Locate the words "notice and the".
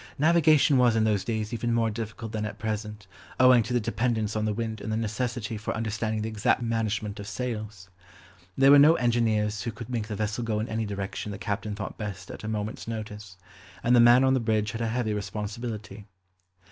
12.87-13.99